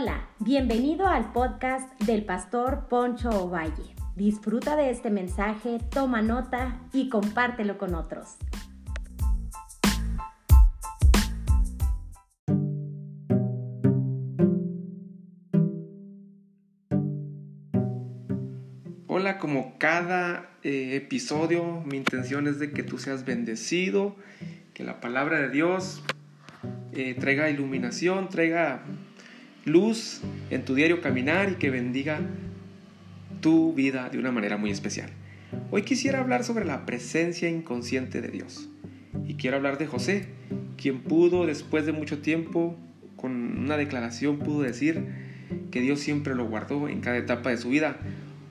[0.00, 3.96] Hola, bienvenido al podcast del pastor Poncho Ovalle.
[4.14, 8.36] Disfruta de este mensaje, toma nota y compártelo con otros.
[19.08, 24.14] Hola, como cada eh, episodio, mi intención es de que tú seas bendecido,
[24.74, 26.04] que la palabra de Dios
[26.92, 28.84] eh, traiga iluminación, traiga
[29.68, 32.20] luz en tu diario caminar y que bendiga
[33.40, 35.10] tu vida de una manera muy especial.
[35.70, 38.68] Hoy quisiera hablar sobre la presencia inconsciente de Dios.
[39.26, 40.28] Y quiero hablar de José,
[40.76, 42.76] quien pudo después de mucho tiempo,
[43.16, 45.04] con una declaración, pudo decir
[45.70, 47.98] que Dios siempre lo guardó en cada etapa de su vida,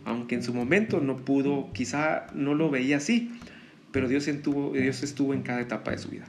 [0.06, 3.32] aunque en su momento no pudo, quizá no lo veía así,
[3.92, 6.26] pero Dios estuvo, Dios estuvo en cada etapa de su vida.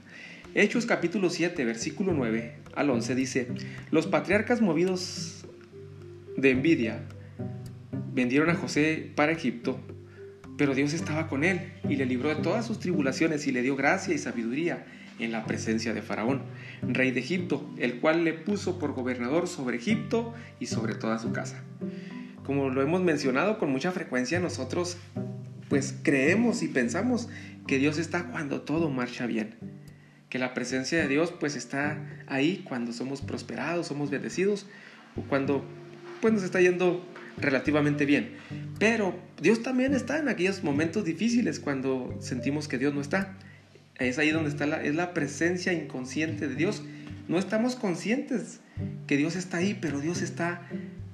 [0.55, 3.48] Hechos capítulo 7, versículo 9 al 11 dice,
[3.91, 5.45] los patriarcas movidos
[6.36, 7.03] de envidia
[8.14, 9.78] vendieron a José para Egipto,
[10.56, 13.77] pero Dios estaba con él y le libró de todas sus tribulaciones y le dio
[13.77, 14.87] gracia y sabiduría
[15.19, 16.42] en la presencia de Faraón,
[16.83, 21.31] rey de Egipto, el cual le puso por gobernador sobre Egipto y sobre toda su
[21.31, 21.62] casa.
[22.44, 24.97] Como lo hemos mencionado con mucha frecuencia, nosotros
[25.69, 27.28] pues creemos y pensamos
[27.67, 29.78] que Dios está cuando todo marcha bien
[30.29, 34.67] que la presencia de Dios pues está ahí cuando somos prosperados, somos bendecidos
[35.17, 35.65] o cuando
[36.21, 37.05] pues nos está yendo
[37.39, 38.37] relativamente bien.
[38.79, 43.37] Pero Dios también está en aquellos momentos difíciles cuando sentimos que Dios no está.
[43.99, 46.83] Es ahí donde está es la presencia inconsciente de Dios.
[47.27, 48.61] No estamos conscientes
[49.06, 50.62] que Dios está ahí, pero Dios está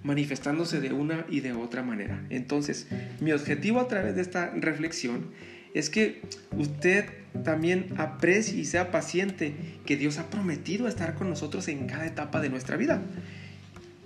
[0.03, 2.23] manifestándose de una y de otra manera.
[2.29, 2.87] Entonces,
[3.20, 5.31] mi objetivo a través de esta reflexión
[5.75, 6.22] es que
[6.56, 7.06] usted
[7.42, 12.41] también aprecie y sea paciente que Dios ha prometido estar con nosotros en cada etapa
[12.41, 13.03] de nuestra vida.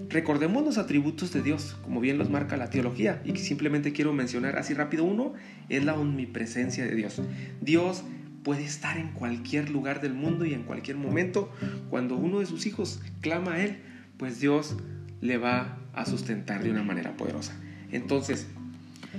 [0.09, 4.57] Recordemos los atributos de Dios, como bien los marca la teología, y simplemente quiero mencionar
[4.57, 5.35] así rápido uno,
[5.69, 7.21] es la omnipresencia de Dios.
[7.61, 8.05] Dios
[8.45, 11.53] puede estar en cualquier lugar del mundo y en cualquier momento.
[11.91, 13.79] Cuando uno de sus hijos clama a Él,
[14.17, 14.77] pues Dios
[15.21, 17.55] le va a sustentar de una manera poderosa.
[17.91, 18.47] Entonces,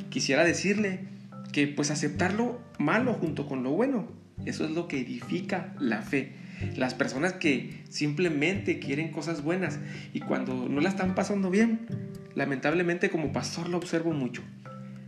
[0.10, 1.19] quisiera decirle
[1.52, 4.08] que pues aceptar lo malo junto con lo bueno,
[4.46, 6.34] eso es lo que edifica la fe.
[6.76, 9.80] Las personas que simplemente quieren cosas buenas
[10.14, 11.88] y cuando no la están pasando bien,
[12.36, 14.44] lamentablemente como pastor lo observo mucho.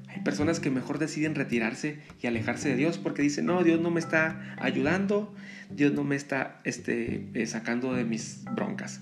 [0.08, 3.92] Hay personas que mejor deciden retirarse y alejarse de Dios porque dicen, no, Dios no
[3.92, 5.34] me está ayudando,
[5.70, 9.02] Dios no me está este, eh, sacando de mis broncas.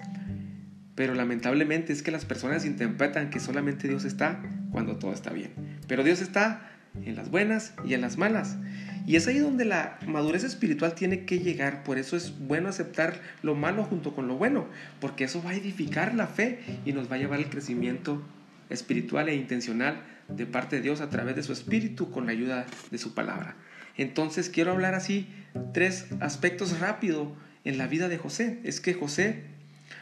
[0.95, 5.51] Pero lamentablemente es que las personas interpretan que solamente Dios está cuando todo está bien.
[5.87, 6.69] Pero Dios está
[7.05, 8.57] en las buenas y en las malas.
[9.05, 11.83] Y es ahí donde la madurez espiritual tiene que llegar.
[11.83, 14.67] Por eso es bueno aceptar lo malo junto con lo bueno,
[14.99, 18.21] porque eso va a edificar la fe y nos va a llevar al crecimiento
[18.69, 22.65] espiritual e intencional de parte de Dios a través de su espíritu con la ayuda
[22.91, 23.55] de su palabra.
[23.97, 25.27] Entonces quiero hablar así
[25.73, 28.59] tres aspectos rápido en la vida de José.
[28.63, 29.43] Es que José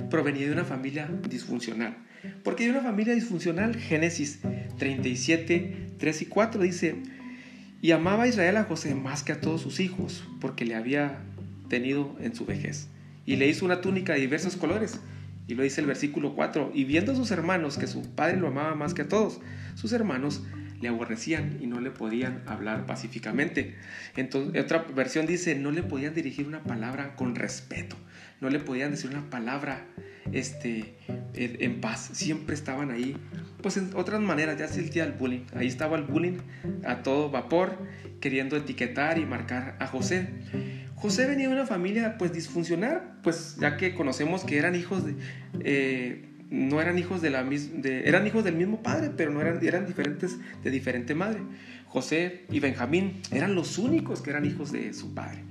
[0.09, 1.97] provenía de una familia disfuncional.
[2.43, 4.39] Porque de una familia disfuncional, Génesis
[4.77, 6.95] 37, 3 y 4 dice,
[7.81, 11.19] y amaba Israel a José más que a todos sus hijos, porque le había
[11.69, 12.87] tenido en su vejez.
[13.25, 14.99] Y le hizo una túnica de diversos colores.
[15.47, 18.47] Y lo dice el versículo 4, y viendo a sus hermanos que su padre lo
[18.47, 19.39] amaba más que a todos,
[19.75, 20.43] sus hermanos
[20.81, 23.75] le aborrecían y no le podían hablar pacíficamente.
[24.15, 27.95] Entonces, otra versión dice, no le podían dirigir una palabra con respeto,
[28.41, 29.85] no le podían decir una palabra
[30.31, 30.95] este,
[31.33, 33.15] en paz, siempre estaban ahí.
[33.61, 36.37] Pues en otras maneras, ya se el el bullying, ahí estaba el bullying
[36.85, 37.77] a todo vapor,
[38.19, 40.29] queriendo etiquetar y marcar a José.
[40.95, 45.15] José venía de una familia pues disfuncional, pues ya que conocemos que eran hijos de...
[45.59, 49.63] Eh, no eran hijos de la de, eran hijos del mismo padre, pero no eran,
[49.65, 51.39] eran diferentes de diferente madre.
[51.87, 55.43] José y Benjamín eran los únicos que eran hijos de su padre.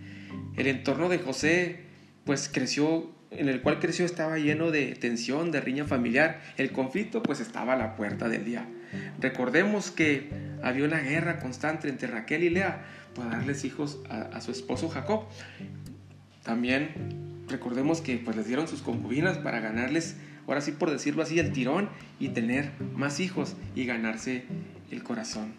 [0.57, 1.81] El entorno de José
[2.25, 6.41] pues creció en el cual creció estaba lleno de tensión, de riña familiar.
[6.57, 8.67] El conflicto pues estaba a la puerta del día.
[9.21, 10.31] Recordemos que
[10.63, 12.85] había una guerra constante entre Raquel y Lea
[13.15, 15.25] para darles hijos a, su esposo Jacob.
[16.43, 21.39] También recordemos que pues les dieron sus concubinas para ganarles ahora sí por decirlo así,
[21.39, 21.89] el tirón
[22.19, 24.45] y tener más hijos y ganarse
[24.91, 25.55] el corazón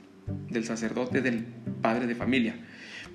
[0.50, 1.46] del sacerdote, del
[1.82, 2.56] padre de familia.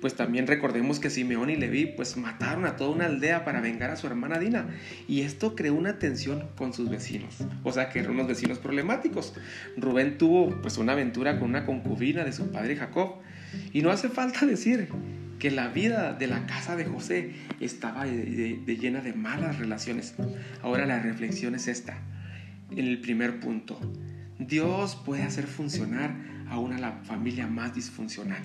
[0.01, 3.89] Pues también recordemos que Simeón y Leví pues mataron a toda una aldea para vengar
[3.89, 4.67] a su hermana Dina
[5.07, 9.33] y esto creó una tensión con sus vecinos, o sea que eran unos vecinos problemáticos.
[9.77, 13.15] Rubén tuvo pues una aventura con una concubina de su padre Jacob
[13.71, 14.89] y no hace falta decir
[15.39, 20.15] que la vida de la casa de José estaba llena de malas relaciones.
[20.61, 21.97] Ahora la reflexión es esta.
[22.71, 23.79] en el primer punto.
[24.39, 26.15] Dios puede hacer funcionar
[26.49, 28.41] a una la familia más disfuncional.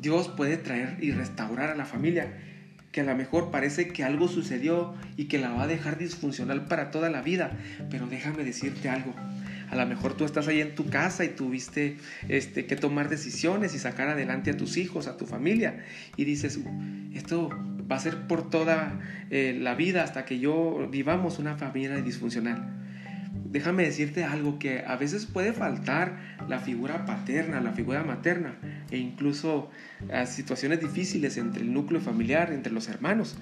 [0.00, 2.32] Dios puede traer y restaurar a la familia
[2.92, 6.66] que a lo mejor parece que algo sucedió y que la va a dejar disfuncional
[6.66, 7.52] para toda la vida.
[7.90, 9.14] Pero déjame decirte algo.
[9.70, 11.98] A lo mejor tú estás ahí en tu casa y tuviste
[12.28, 15.84] este, que tomar decisiones y sacar adelante a tus hijos, a tu familia.
[16.16, 16.58] Y dices,
[17.14, 17.50] esto
[17.90, 18.98] va a ser por toda
[19.30, 22.87] eh, la vida hasta que yo vivamos una familia disfuncional.
[23.50, 28.58] Déjame decirte algo que a veces puede faltar la figura paterna, la figura materna
[28.90, 29.70] e incluso
[30.12, 33.38] a situaciones difíciles entre el núcleo familiar, entre los hermanos.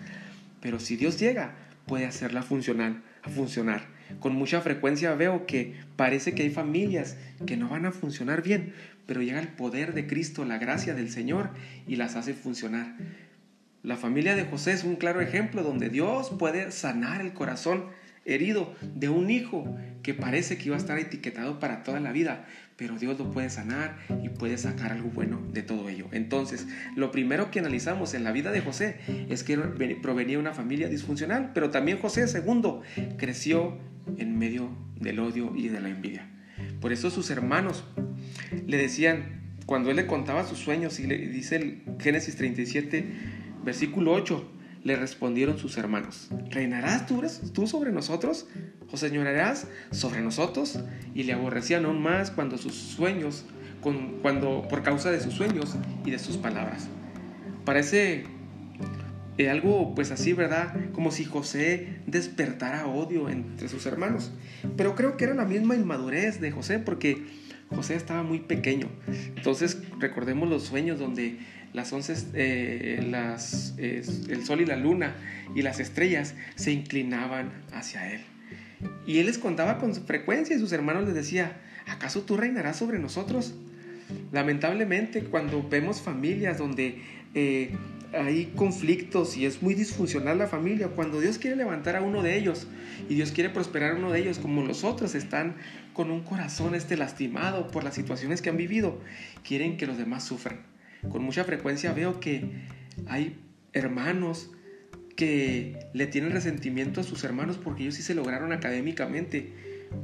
[0.61, 1.55] Pero si Dios llega,
[1.87, 3.03] puede hacerla funcional,
[3.35, 3.82] funcionar.
[4.20, 8.75] Con mucha frecuencia veo que parece que hay familias que no van a funcionar bien,
[9.06, 11.50] pero llega el poder de Cristo, la gracia del Señor
[11.88, 12.94] y las hace funcionar.
[13.82, 17.87] La familia de José es un claro ejemplo donde Dios puede sanar el corazón
[18.26, 22.46] herido de un hijo que parece que iba a estar etiquetado para toda la vida,
[22.76, 26.06] pero Dios lo puede sanar y puede sacar algo bueno de todo ello.
[26.12, 29.56] Entonces, lo primero que analizamos en la vida de José es que
[30.02, 32.82] provenía de una familia disfuncional, pero también José, segundo,
[33.17, 33.78] creció
[34.19, 34.70] en medio
[35.00, 36.28] del odio y de la envidia.
[36.81, 37.84] Por eso sus hermanos
[38.67, 43.05] le decían, cuando él le contaba sus sueños, y le dice el Génesis 37,
[43.67, 44.52] Versículo 8.
[44.87, 47.21] Le respondieron sus hermanos, ¿reinarás tú,
[47.53, 48.47] tú sobre nosotros?
[48.93, 50.79] ¿O señorarás sobre nosotros?
[51.12, 53.47] Y le aborrecían aún más cuando sus sueños,
[53.81, 55.75] cuando, por causa de sus sueños
[56.05, 56.87] y de sus palabras.
[57.65, 58.27] Parece
[59.38, 60.73] eh, algo pues así, ¿verdad?
[60.93, 64.31] Como si José despertara odio entre sus hermanos.
[64.77, 67.27] Pero creo que era la misma inmadurez de José porque
[67.71, 68.89] José estaba muy pequeño.
[69.37, 71.39] Entonces recordemos los sueños donde
[71.73, 75.15] las once, eh, el sol y la luna
[75.55, 78.21] y las estrellas se inclinaban hacia él.
[79.07, 82.99] Y él les contaba con frecuencia y sus hermanos les decía, ¿acaso tú reinarás sobre
[82.99, 83.55] nosotros?
[84.33, 87.03] Lamentablemente cuando vemos familias donde
[87.35, 87.71] eh,
[88.17, 92.37] hay conflictos y es muy disfuncional la familia, cuando Dios quiere levantar a uno de
[92.37, 92.67] ellos
[93.09, 95.57] y Dios quiere prosperar a uno de ellos, como los otros están
[95.93, 99.01] con un corazón este lastimado por las situaciones que han vivido,
[99.43, 100.67] quieren que los demás sufran.
[101.09, 102.45] Con mucha frecuencia veo que
[103.07, 103.39] hay
[103.73, 104.51] hermanos
[105.17, 109.53] que le tienen resentimiento a sus hermanos porque ellos sí se lograron académicamente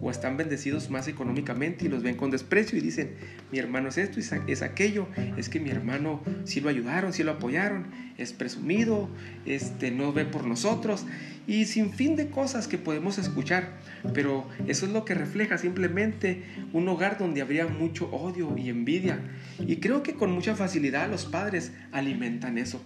[0.01, 3.15] o están bendecidos más económicamente y los ven con desprecio y dicen,
[3.51, 5.07] mi hermano es esto, es aquello,
[5.37, 7.87] es que mi hermano sí lo ayudaron, sí lo apoyaron,
[8.19, 9.09] es presumido,
[9.47, 11.07] este, no ve por nosotros
[11.47, 13.79] y sin fin de cosas que podemos escuchar,
[14.15, 19.21] pero eso es lo que refleja simplemente un hogar donde habría mucho odio y envidia.
[19.59, 22.81] Y creo que con mucha facilidad los padres alimentan eso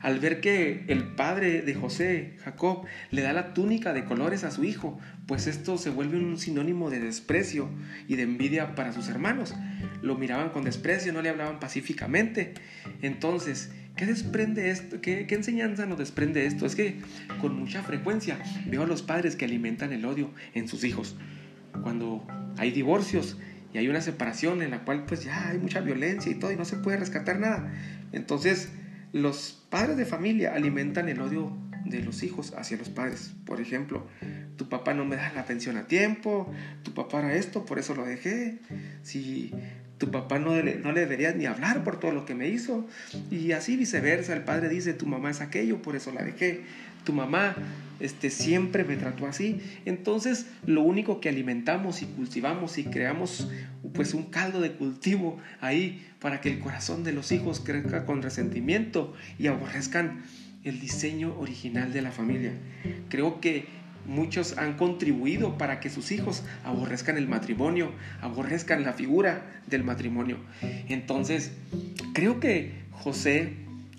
[0.00, 4.50] al ver que el padre de José, Jacob, le da la túnica de colores a
[4.50, 7.68] su hijo, pues esto se vuelve un sinónimo de desprecio
[8.08, 9.54] y de envidia para sus hermanos.
[10.02, 12.54] Lo miraban con desprecio, no le hablaban pacíficamente.
[13.02, 15.00] Entonces, ¿qué desprende esto?
[15.02, 16.64] ¿Qué, qué enseñanza nos desprende esto?
[16.64, 16.96] Es que
[17.40, 21.16] con mucha frecuencia veo a los padres que alimentan el odio en sus hijos.
[21.82, 22.26] Cuando
[22.56, 23.36] hay divorcios,
[23.72, 26.56] y hay una separación en la cual pues ya hay mucha violencia y todo y
[26.56, 27.72] no se puede rescatar nada.
[28.12, 28.68] Entonces
[29.12, 33.32] los padres de familia alimentan el odio de los hijos hacia los padres.
[33.44, 34.06] Por ejemplo,
[34.56, 37.94] tu papá no me da la pensión a tiempo, tu papá era esto, por eso
[37.94, 38.58] lo dejé.
[39.02, 39.52] Si
[39.98, 42.86] tu papá no le, no le deberías ni hablar por todo lo que me hizo.
[43.30, 46.62] Y así viceversa, el padre dice, tu mamá es aquello, por eso la dejé.
[47.04, 47.56] Tu mamá
[48.00, 49.60] este, siempre me trató así.
[49.84, 53.48] Entonces, lo único que alimentamos y cultivamos y creamos
[53.94, 58.22] pues un caldo de cultivo ahí para que el corazón de los hijos crezca con
[58.22, 60.22] resentimiento y aborrezcan
[60.64, 62.52] el diseño original de la familia.
[63.08, 63.66] Creo que
[64.06, 70.38] muchos han contribuido para que sus hijos aborrezcan el matrimonio, aborrezcan la figura del matrimonio.
[70.88, 71.52] Entonces,
[72.14, 73.54] creo que José,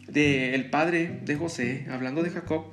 [0.07, 2.65] de, el padre de José, hablando de Jacob,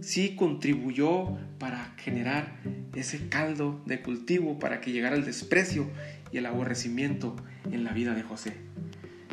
[0.00, 2.56] sí contribuyó para generar
[2.94, 5.86] ese caldo de cultivo para que llegara el desprecio
[6.32, 7.36] y el aborrecimiento
[7.70, 8.54] en la vida de José.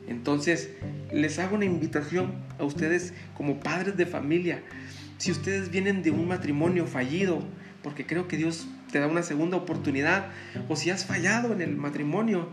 [0.08, 0.70] Entonces,
[1.12, 4.62] les hago una invitación a ustedes como padres de familia.
[5.18, 7.44] Si ustedes vienen de un matrimonio fallido,
[7.82, 10.28] porque creo que Dios te da una segunda oportunidad,
[10.70, 12.50] o si has fallado en el matrimonio,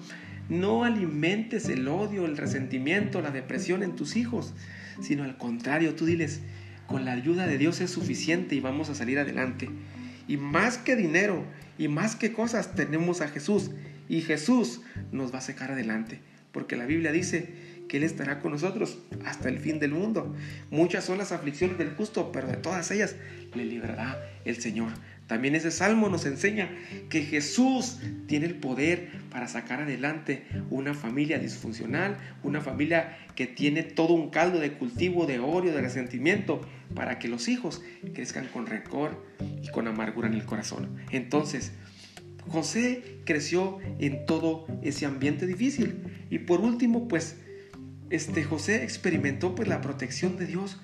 [0.49, 4.55] no alimentes el odio, el resentimiento, la depresión en tus hijos,
[5.01, 6.41] sino al contrario, tú diles,
[6.87, 9.71] con la ayuda de Dios es suficiente y vamos a salir adelante.
[10.29, 11.45] Y más que dinero
[11.79, 13.71] y más que cosas tenemos a Jesús
[14.09, 16.21] y Jesús nos va a sacar adelante,
[16.53, 20.35] porque la Biblia dice que Él estará con nosotros hasta el fin del mundo.
[20.71, 23.17] Muchas son las aflicciones del justo, pero de todas ellas
[23.55, 24.93] le librará el Señor.
[25.27, 26.71] También ese salmo nos enseña
[27.09, 33.83] que Jesús tiene el poder para sacar adelante una familia disfuncional, una familia que tiene
[33.83, 36.61] todo un caldo de cultivo, de odio, de resentimiento,
[36.95, 37.83] para que los hijos
[38.15, 39.25] crezcan con rencor
[39.63, 40.99] y con amargura en el corazón.
[41.11, 41.73] Entonces,
[42.49, 46.27] José creció en todo ese ambiente difícil.
[46.31, 47.37] Y por último, pues,
[48.11, 50.81] este José experimentó pues la protección de Dios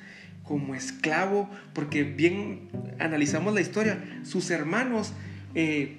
[0.49, 5.13] como esclavo, porque bien analizamos la historia, sus hermanos
[5.55, 5.99] eh,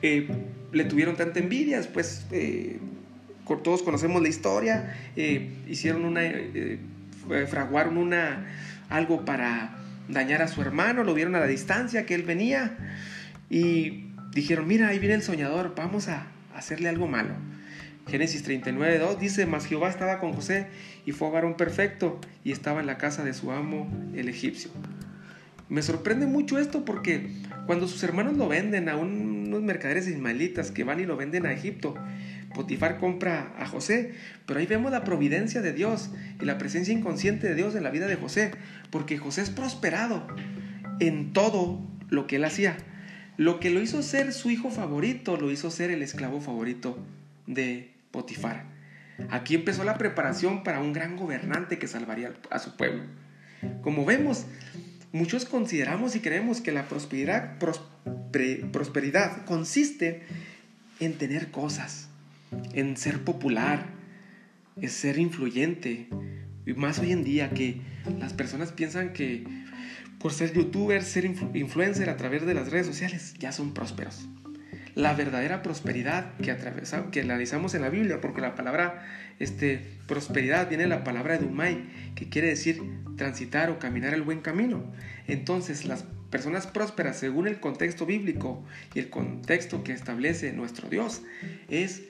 [0.00, 0.28] eh,
[0.72, 2.78] le tuvieron tanta envidia, pues eh,
[3.62, 4.96] todos conocemos la historia,
[5.68, 6.22] hicieron una,
[7.48, 8.46] fraguaron una,
[8.88, 9.76] algo para
[10.08, 12.78] dañar a su hermano, lo vieron a la distancia que él venía
[13.50, 17.34] y dijeron, mira, ahí viene el soñador, vamos a hacerle algo malo.
[18.08, 20.66] Génesis 39, 2 dice, mas Jehová estaba con José
[21.06, 24.70] y fue varón perfecto y estaba en la casa de su amo el egipcio.
[25.68, 27.30] Me sorprende mucho esto porque
[27.66, 31.52] cuando sus hermanos lo venden a unos mercaderes ismaelitas que van y lo venden a
[31.52, 31.94] Egipto,
[32.52, 34.12] Potifar compra a José,
[34.44, 37.90] pero ahí vemos la providencia de Dios y la presencia inconsciente de Dios en la
[37.90, 38.50] vida de José,
[38.90, 40.26] porque José es prosperado
[40.98, 42.76] en todo lo que él hacía.
[43.36, 46.98] Lo que lo hizo ser su hijo favorito, lo hizo ser el esclavo favorito
[47.46, 48.64] de Potifar.
[49.28, 53.02] Aquí empezó la preparación para un gran gobernante que salvaría a su pueblo.
[53.82, 54.46] Como vemos,
[55.12, 57.58] muchos consideramos y creemos que la prosperidad,
[58.72, 60.22] prosperidad consiste
[61.00, 62.08] en tener cosas,
[62.72, 63.86] en ser popular,
[64.80, 66.08] en ser influyente.
[66.66, 67.80] Y más hoy en día que
[68.18, 69.44] las personas piensan que
[70.18, 74.28] por ser youtuber, ser influencer a través de las redes sociales, ya son prósperos
[74.94, 76.56] la verdadera prosperidad que,
[77.10, 79.04] que analizamos en la Biblia, porque la palabra
[79.38, 82.82] este, prosperidad viene de la palabra edumai, que quiere decir
[83.16, 84.84] transitar o caminar el buen camino.
[85.26, 91.22] Entonces, las personas prósperas, según el contexto bíblico y el contexto que establece nuestro Dios,
[91.68, 92.02] es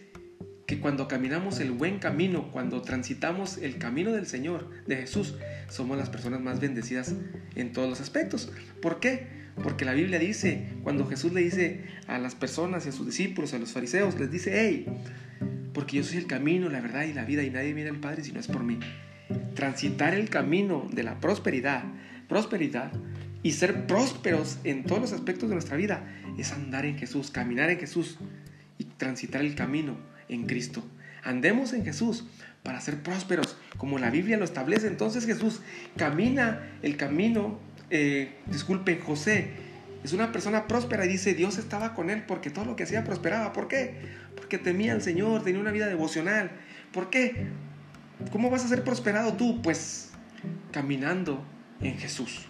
[0.66, 5.34] que cuando caminamos el buen camino, cuando transitamos el camino del Señor, de Jesús,
[5.68, 7.14] somos las personas más bendecidas
[7.56, 8.52] en todos los aspectos.
[8.80, 9.39] ¿Por qué?
[9.62, 13.54] Porque la Biblia dice, cuando Jesús le dice a las personas y a sus discípulos,
[13.54, 14.86] a los fariseos, les dice, hey,
[15.72, 18.24] porque yo soy el camino, la verdad y la vida y nadie viene al Padre
[18.24, 18.78] si no es por mí.
[19.54, 21.84] Transitar el camino de la prosperidad,
[22.28, 22.92] prosperidad
[23.42, 26.04] y ser prósperos en todos los aspectos de nuestra vida
[26.38, 28.18] es andar en Jesús, caminar en Jesús
[28.78, 29.96] y transitar el camino
[30.28, 30.82] en Cristo.
[31.22, 32.24] Andemos en Jesús
[32.62, 34.86] para ser prósperos, como la Biblia lo establece.
[34.86, 35.60] Entonces Jesús
[35.96, 37.58] camina el camino
[37.90, 39.50] eh, disculpe, José
[40.02, 43.04] es una persona próspera y dice Dios estaba con él porque todo lo que hacía
[43.04, 43.52] prosperaba.
[43.52, 43.94] ¿Por qué?
[44.35, 46.50] Porque temía al Señor, tenía una vida devocional.
[46.92, 47.49] ¿Por qué?
[48.32, 49.61] ¿Cómo vas a ser prosperado tú?
[49.62, 50.11] Pues
[50.73, 51.44] caminando
[51.80, 52.47] en Jesús.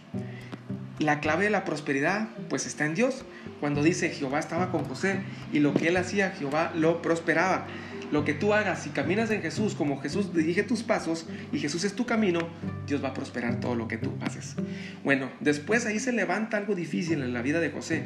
[1.00, 3.25] La clave de la prosperidad pues está en Dios.
[3.59, 7.66] Cuando dice Jehová estaba con José y lo que él hacía Jehová lo prosperaba
[8.11, 11.85] lo que tú hagas, si caminas en Jesús como Jesús dirige tus pasos y Jesús
[11.85, 12.40] es tu camino,
[12.87, 14.57] Dios va a prosperar todo lo que tú haces.
[15.04, 18.04] Bueno, después ahí se levanta algo difícil en la vida de José.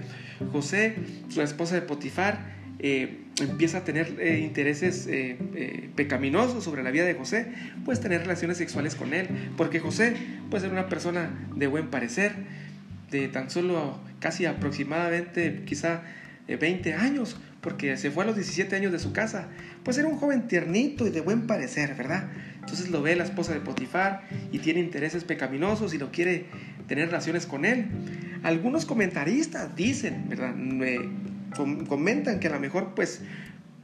[0.53, 0.97] José,
[1.29, 7.05] su esposa de Potifar, eh, empieza a tener eh, intereses eh, pecaminosos sobre la vida
[7.05, 7.47] de José,
[7.85, 10.15] pues tener relaciones sexuales con él, porque José
[10.51, 12.35] pues era una persona de buen parecer,
[13.14, 16.02] de tan solo casi aproximadamente quizá
[16.49, 19.49] 20 años, porque se fue a los 17 años de su casa.
[19.85, 22.28] Pues era un joven tiernito y de buen parecer, ¿verdad?
[22.61, 26.47] Entonces lo ve la esposa de Potifar y tiene intereses pecaminosos y lo quiere
[26.88, 27.87] tener relaciones con él.
[28.42, 30.54] Algunos comentaristas dicen, ¿verdad?
[31.87, 33.21] comentan que a lo mejor pues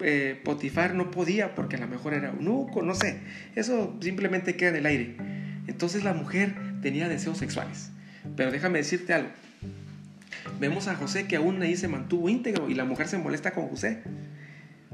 [0.00, 3.20] eh, Potifar no podía porque a lo mejor era un eunuco, no sé.
[3.54, 5.16] Eso simplemente queda en el aire.
[5.68, 7.92] Entonces la mujer tenía deseos sexuales.
[8.36, 9.30] Pero déjame decirte algo.
[10.58, 13.68] Vemos a José que aún ahí se mantuvo íntegro y la mujer se molesta con
[13.68, 14.02] José.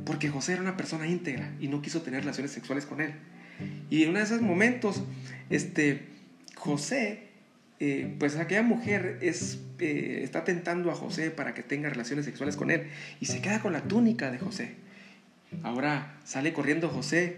[0.05, 3.15] Porque José era una persona íntegra y no quiso tener relaciones sexuales con él.
[3.91, 5.03] Y en uno de esos momentos,
[5.51, 6.03] este,
[6.55, 7.29] José,
[7.79, 12.71] eh, pues aquella mujer eh, está tentando a José para que tenga relaciones sexuales con
[12.71, 12.89] él
[13.21, 14.75] y se queda con la túnica de José.
[15.63, 17.37] Ahora sale corriendo José,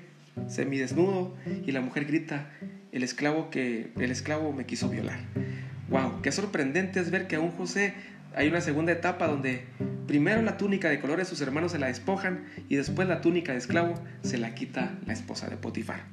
[0.49, 2.51] semidesnudo, y la mujer grita,
[2.93, 5.19] el esclavo que el esclavo me quiso violar.
[5.89, 7.95] Wow, qué sorprendente es ver que aún José
[8.35, 9.65] hay una segunda etapa donde
[10.07, 13.59] primero la túnica de colores sus hermanos se la despojan y después la túnica de
[13.59, 16.05] esclavo se la quita la esposa de Potifar.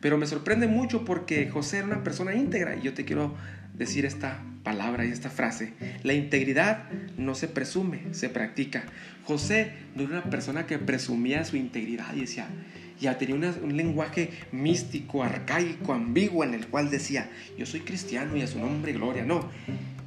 [0.00, 3.34] Pero me sorprende mucho porque José era una persona íntegra y yo te quiero
[3.74, 5.74] decir esta palabra y esta frase.
[6.02, 8.84] La integridad no se presume, se practica.
[9.24, 12.46] José no era una persona que presumía su integridad y decía,
[13.00, 18.42] ya tenía un lenguaje místico, arcaico, ambiguo, en el cual decía, yo soy cristiano y
[18.42, 19.24] a su nombre gloria.
[19.24, 19.48] No,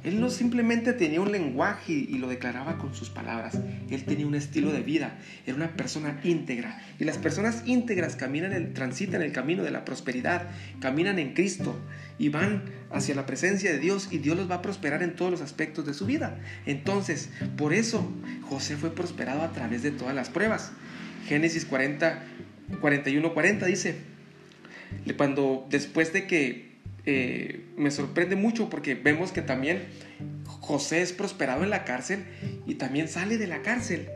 [0.04, 3.58] Él no simplemente tenía un lenguaje y lo declaraba con sus palabras.
[3.90, 5.18] Él tenía un estilo de vida.
[5.46, 6.80] Era una persona íntegra.
[7.00, 10.46] Y las personas íntegras caminan, el, transitan el camino de la prosperidad,
[10.80, 11.76] caminan en Cristo
[12.18, 15.32] y van hacia la presencia de Dios y Dios los va a prosperar en todos
[15.32, 16.38] los aspectos de su vida.
[16.64, 18.08] Entonces, por eso
[18.42, 20.70] José fue prosperado a través de todas las pruebas.
[21.26, 22.22] Génesis 40,
[22.80, 23.96] 41, 40 dice,
[25.16, 26.74] cuando después de que
[27.06, 29.84] eh, me sorprende mucho porque vemos que también
[30.60, 32.24] José es prosperado en la cárcel
[32.66, 34.08] y también sale de la cárcel.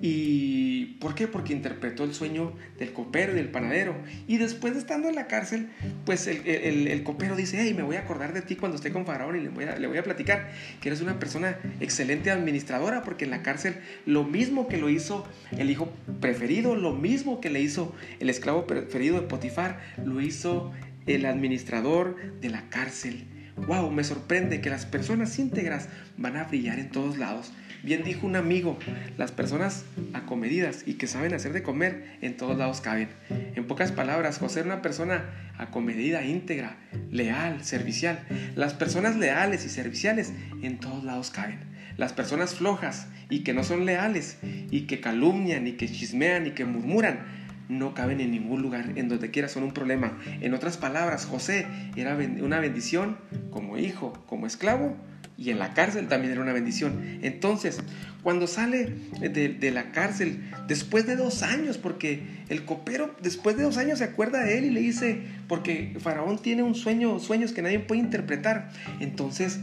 [0.00, 1.26] ¿Y por qué?
[1.26, 3.96] Porque interpretó el sueño del copero y del panadero.
[4.28, 5.68] Y después de estando en la cárcel,
[6.04, 9.36] pues el, copero dice, hey, me voy a acordar de ti cuando esté con Faraón
[9.36, 10.50] y le voy, a, le voy a platicar
[10.80, 13.76] que eres una persona excelente administradora, porque en la cárcel
[14.06, 15.26] lo mismo que lo hizo
[15.56, 20.72] el hijo preferido, lo mismo que le hizo el esclavo preferido de Potifar, lo hizo
[21.06, 23.24] el administrador de la cárcel.
[23.66, 27.52] Wow, me sorprende que las personas íntegras van a brillar en todos lados.
[27.82, 28.78] Bien dijo un amigo,
[29.16, 33.08] las personas acomedidas y que saben hacer de comer en todos lados caben.
[33.30, 36.76] En pocas palabras, José era una persona acomedida, íntegra,
[37.10, 38.20] leal, servicial.
[38.56, 40.32] Las personas leales y serviciales
[40.62, 41.60] en todos lados caben.
[41.96, 46.50] Las personas flojas y que no son leales y que calumnian y que chismean y
[46.52, 50.18] que murmuran no caben en ningún lugar, en donde quiera son un problema.
[50.40, 51.66] En otras palabras, José
[51.96, 53.18] era una bendición
[53.50, 54.96] como hijo, como esclavo,
[55.38, 57.20] y en la cárcel también era una bendición.
[57.22, 57.80] Entonces,
[58.24, 63.78] cuando sale de, la cárcel, después de dos años, porque el copero después de dos
[63.78, 67.62] años se acuerda de él y le dice, porque Faraón tiene un sueño, sueños que
[67.62, 68.70] nadie puede interpretar.
[68.98, 69.60] Entonces,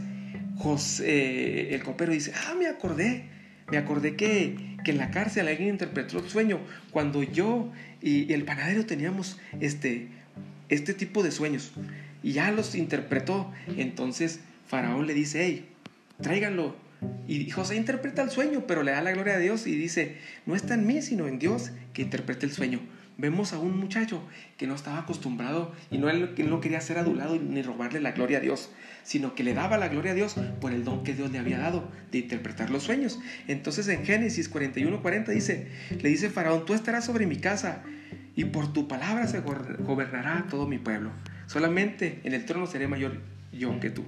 [0.56, 3.26] José, el copero dice, ah, me acordé,
[3.70, 6.58] me acordé que, que en la cárcel alguien interpretó el sueño
[6.90, 10.08] cuando yo y, el panadero teníamos este,
[10.70, 11.72] este tipo de sueños.
[12.22, 13.52] Y ya los interpretó.
[13.76, 15.68] Entonces Faraón le dice, hey,
[16.20, 16.76] tráiganlo.
[17.28, 20.54] Y José interpreta el sueño, pero le da la gloria a Dios y dice, no
[20.54, 22.80] está en mí, sino en Dios que interprete el sueño.
[23.18, 24.22] Vemos a un muchacho
[24.58, 28.40] que no estaba acostumbrado y no, él, quería ser adulado ni robarle la gloria a
[28.42, 28.70] Dios,
[29.04, 31.58] sino que le daba la gloria a Dios por el don que Dios le había
[31.58, 33.18] dado de interpretar los sueños.
[33.48, 37.82] Entonces en Génesis 41, 40 dice, le dice Faraón, tú estarás sobre mi casa
[38.34, 41.10] y por tu palabra se gobernará todo mi pueblo.
[41.46, 43.22] Solamente en el trono seré mayor
[43.56, 44.04] yo que tú.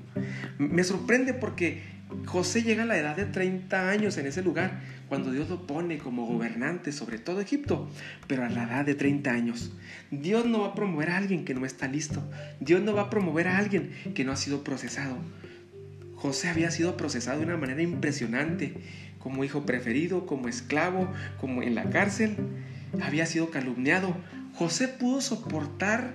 [0.59, 1.83] Me sorprende porque
[2.27, 5.99] José llega a la edad de 30 años en ese lugar, cuando Dios lo pone
[5.99, 7.91] como gobernante sobre todo Egipto,
[8.27, 9.73] pero a la edad de 30 años.
[10.11, 12.23] Dios no va a promover a alguien que no está listo.
[12.61, 15.17] Dios no va a promover a alguien que no ha sido procesado.
[16.15, 18.75] José había sido procesado de una manera impresionante,
[19.19, 22.37] como hijo preferido, como esclavo, como en la cárcel
[23.03, 24.17] había sido calumniado.
[24.55, 26.15] José pudo soportar,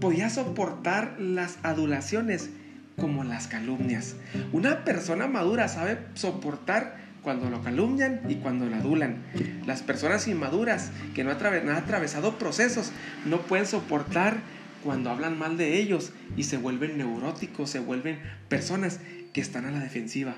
[0.00, 2.50] podía soportar las adulaciones
[2.96, 4.16] como las calumnias.
[4.52, 9.22] Una persona madura sabe soportar cuando lo calumnian y cuando lo adulan.
[9.66, 12.92] Las personas inmaduras que no, han atravesado procesos
[13.24, 14.38] no pueden soportar
[14.84, 19.00] cuando hablan mal de ellos y se vuelven neuróticos, se vuelven personas
[19.32, 20.36] que están a la defensiva.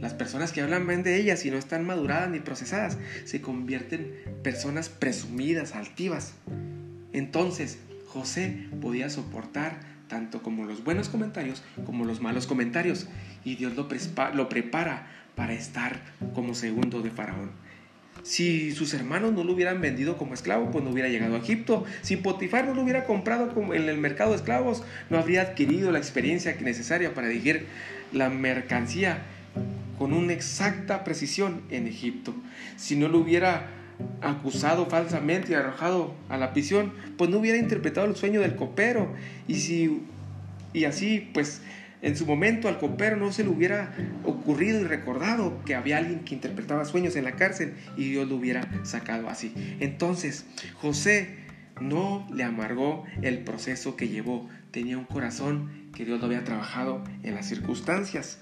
[0.00, 4.12] Las personas que hablan bien de ellas y no están maduradas ni procesadas se convierten
[4.26, 6.34] en personas presumidas, altivas.
[7.12, 7.78] Entonces,
[8.14, 13.08] José podía soportar tanto como los buenos comentarios como los malos comentarios
[13.44, 13.88] y Dios lo,
[14.34, 16.00] lo prepara para estar
[16.32, 17.50] como segundo de Faraón.
[18.22, 21.84] Si sus hermanos no lo hubieran vendido como esclavo, pues no hubiera llegado a Egipto.
[22.02, 25.98] Si Potifar no lo hubiera comprado en el mercado de esclavos, no habría adquirido la
[25.98, 27.66] experiencia necesaria para dirigir
[28.12, 29.24] la mercancía
[29.98, 32.32] con una exacta precisión en Egipto.
[32.76, 33.66] Si no lo hubiera
[34.20, 39.12] acusado falsamente y arrojado a la prisión, pues no hubiera interpretado el sueño del copero.
[39.46, 40.02] Y si
[40.74, 41.62] y así, pues
[42.02, 46.20] en su momento al copero no se le hubiera ocurrido y recordado que había alguien
[46.20, 49.54] que interpretaba sueños en la cárcel y Dios lo hubiera sacado así.
[49.80, 51.36] Entonces, José
[51.80, 54.50] no le amargó el proceso que llevó.
[54.70, 58.38] Tenía un corazón que Dios lo había trabajado en las circunstancias.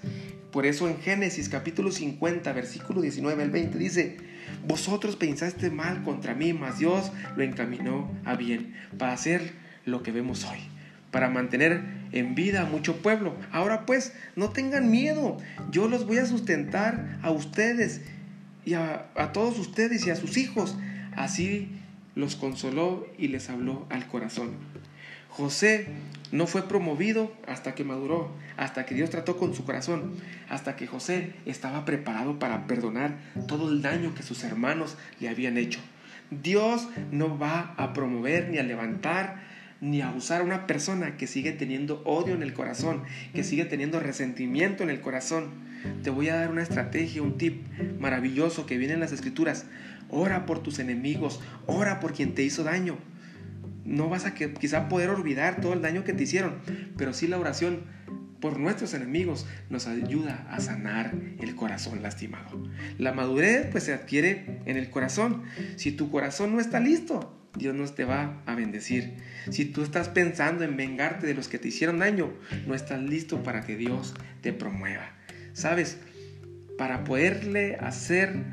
[0.51, 4.17] Por eso en Génesis capítulo 50, versículo 19 al 20 dice,
[4.67, 9.53] vosotros pensaste mal contra mí, mas Dios lo encaminó a bien para hacer
[9.85, 10.59] lo que vemos hoy,
[11.11, 13.35] para mantener en vida a mucho pueblo.
[13.51, 15.37] Ahora pues, no tengan miedo,
[15.71, 18.01] yo los voy a sustentar a ustedes
[18.65, 20.77] y a, a todos ustedes y a sus hijos.
[21.15, 21.69] Así
[22.15, 24.51] los consoló y les habló al corazón.
[25.35, 25.87] José
[26.31, 30.13] no fue promovido hasta que maduró, hasta que Dios trató con su corazón,
[30.47, 33.17] hasta que José estaba preparado para perdonar
[33.47, 35.79] todo el daño que sus hermanos le habían hecho.
[36.29, 39.41] Dios no va a promover ni a levantar
[39.81, 43.01] ni a usar a una persona que sigue teniendo odio en el corazón,
[43.33, 45.49] que sigue teniendo resentimiento en el corazón.
[46.03, 47.65] Te voy a dar una estrategia, un tip
[47.99, 49.65] maravilloso que viene en las escrituras.
[50.09, 52.97] Ora por tus enemigos, ora por quien te hizo daño.
[53.85, 56.55] No vas a que, quizá poder olvidar todo el daño que te hicieron,
[56.97, 57.83] pero sí la oración
[58.43, 62.61] por nuestros enemigos nos ayuda a sanar el corazón lastimado.
[62.97, 65.43] La madurez pues se adquiere en el corazón.
[65.77, 69.13] Si tu corazón no está listo, Dios no te va a bendecir.
[69.49, 72.33] Si tú estás pensando en vengarte de los que te hicieron daño,
[72.67, 75.13] no estás listo para que Dios te promueva.
[75.53, 75.97] ¿Sabes?
[76.77, 78.43] Para poderle hacer,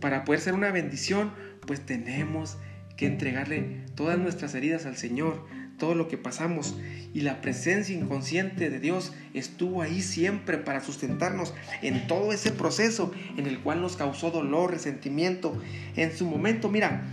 [0.00, 1.32] para poder ser una bendición,
[1.66, 2.56] pues tenemos
[3.00, 5.46] que entregarle todas nuestras heridas al Señor,
[5.78, 6.76] todo lo que pasamos.
[7.14, 13.10] Y la presencia inconsciente de Dios estuvo ahí siempre para sustentarnos en todo ese proceso
[13.38, 15.58] en el cual nos causó dolor, resentimiento.
[15.96, 17.04] En su momento, mira,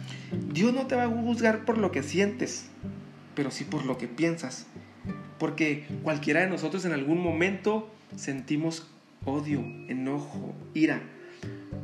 [0.54, 2.66] Dios no te va a juzgar por lo que sientes,
[3.34, 4.68] pero sí por lo que piensas.
[5.40, 8.92] Porque cualquiera de nosotros en algún momento sentimos
[9.24, 11.02] odio, enojo, ira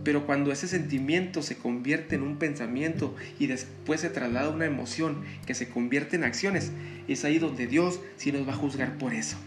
[0.04, 4.66] pero cuando ese sentimiento se convierte en un pensamiento y después se traslada a una
[4.66, 6.72] emoción que se convierte en acciones,
[7.08, 9.38] es ahí donde Dios sí nos va a juzgar por eso.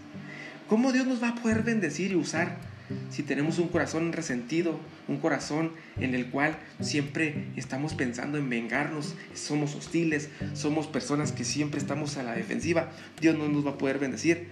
[0.68, 2.56] ¿Cómo Dios nos va a poder bendecir y usar
[3.10, 9.14] si tenemos un corazón resentido, un corazón en el cual siempre estamos pensando en vengarnos,
[9.34, 12.90] somos hostiles, somos personas que siempre estamos a la defensiva?
[13.20, 14.46] Dios no nos va a poder bendecir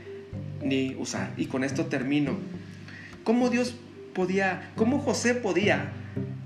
[0.63, 1.33] ni usar.
[1.37, 2.37] Y con esto termino.
[3.23, 3.77] ¿Cómo Dios
[4.15, 5.93] podía, cómo José podía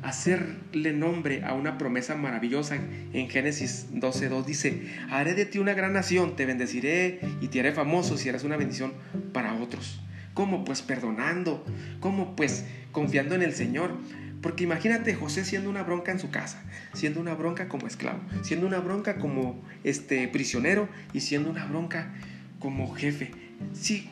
[0.02, 2.76] hacerle nombre a una promesa maravillosa.
[3.12, 7.72] En Génesis 12.2 dice, haré de ti una gran nación, te bendeciré y te haré
[7.72, 8.94] famoso si eres una bendición
[9.33, 10.00] para otros.
[10.35, 10.64] ¿Cómo?
[10.64, 11.64] Pues perdonando.
[12.00, 12.37] ¿Cómo?
[12.37, 13.92] Pues confiando en el Señor.
[14.40, 16.62] Porque imagínate José siendo una bronca en su casa,
[16.94, 22.14] siendo una bronca como esclavo, siendo una bronca como este prisionero y siendo una bronca
[22.61, 23.33] como jefe.
[23.72, 24.09] Si,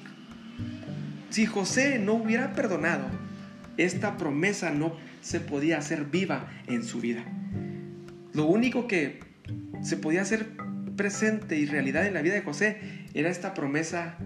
[1.30, 3.06] si José no hubiera perdonado,
[3.76, 7.24] esta promesa no se podía hacer viva en su vida.
[8.32, 9.20] Lo único que
[9.82, 10.46] se podía hacer
[10.96, 12.78] presente y realidad en la vida de José
[13.14, 14.16] era esta promesa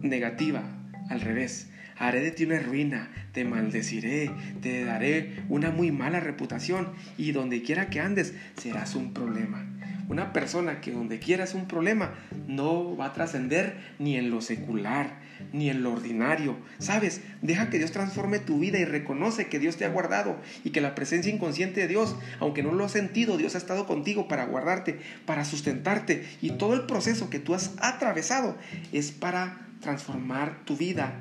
[0.00, 0.64] negativa,
[1.08, 1.70] al revés.
[1.98, 7.62] Haré de ti una ruina, te maldeciré, te daré una muy mala reputación y donde
[7.62, 9.64] quiera que andes serás un problema.
[10.08, 12.14] Una persona que donde quiera es un problema
[12.46, 15.20] no va a trascender ni en lo secular,
[15.52, 16.56] ni en lo ordinario.
[16.78, 17.20] ¿Sabes?
[17.42, 20.80] Deja que Dios transforme tu vida y reconoce que Dios te ha guardado y que
[20.80, 24.46] la presencia inconsciente de Dios, aunque no lo has sentido, Dios ha estado contigo para
[24.46, 28.56] guardarte, para sustentarte y todo el proceso que tú has atravesado
[28.92, 31.14] es para transformar tu vida.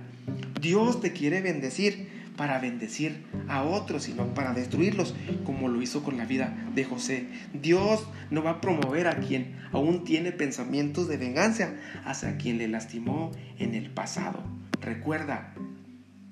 [0.60, 6.18] Dios te quiere bendecir para bendecir a otros, sino para destruirlos, como lo hizo con
[6.18, 7.28] la vida de José.
[7.54, 12.68] Dios no va a promover a quien aún tiene pensamientos de venganza hacia quien le
[12.68, 14.44] lastimó en el pasado.
[14.82, 15.54] Recuerda,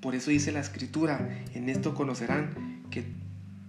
[0.02, 3.06] por eso dice la escritura, en esto conocerán que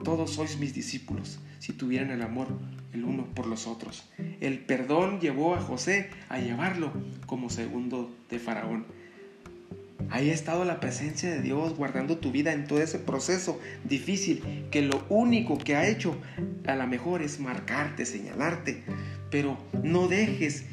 [0.03, 2.49] todos sois mis discípulos, si tuvieran el amor
[2.95, 4.09] el uno por los otros.
[4.41, 6.93] El perdón llevó a José a llevarlo
[7.27, 8.87] como segundo de Faraón.
[10.11, 14.67] Ahí ha estado la presencia de Dios guardando tu vida en todo ese proceso difícil
[14.71, 16.17] que lo único que ha hecho
[16.67, 18.83] a lo mejor es marcarte, señalarte.
[19.31, 20.65] Pero no dejes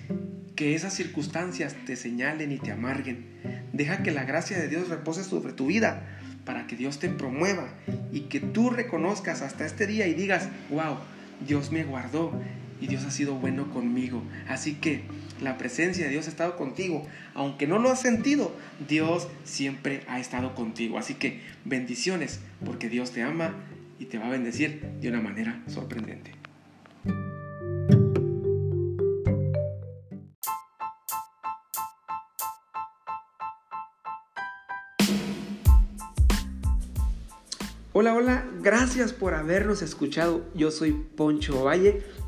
[0.55, 3.25] que esas circunstancias te señalen y te amarguen.
[3.73, 7.69] Deja que la gracia de Dios repose sobre tu vida para que Dios te promueva
[8.11, 10.97] y que tú reconozcas hasta este día y digas, wow,
[11.47, 12.31] Dios me guardó
[12.79, 14.23] y Dios ha sido bueno conmigo.
[14.47, 15.03] Así que
[15.41, 17.05] la presencia de Dios ha estado contigo.
[17.33, 18.53] Aunque no lo has sentido,
[18.87, 20.97] Dios siempre ha estado contigo.
[20.97, 23.55] Así que bendiciones, porque Dios te ama
[23.99, 26.31] y te va a bendecir de una manera sorprendente.
[37.93, 40.45] Hola, hola, gracias por habernos escuchado.
[40.55, 42.01] Yo soy Poncho Valle